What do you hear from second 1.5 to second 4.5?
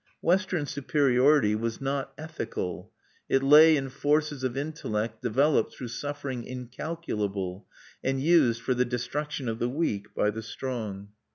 was not ethical. It lay in forces